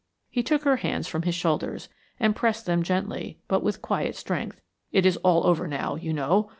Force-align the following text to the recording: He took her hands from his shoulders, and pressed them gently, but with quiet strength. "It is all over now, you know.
He 0.31 0.41
took 0.41 0.63
her 0.63 0.77
hands 0.77 1.07
from 1.07 1.21
his 1.21 1.35
shoulders, 1.35 1.87
and 2.19 2.35
pressed 2.35 2.65
them 2.65 2.81
gently, 2.81 3.37
but 3.47 3.61
with 3.61 3.83
quiet 3.83 4.15
strength. 4.15 4.59
"It 4.91 5.05
is 5.05 5.17
all 5.17 5.45
over 5.45 5.67
now, 5.67 5.93
you 5.93 6.11
know. 6.11 6.49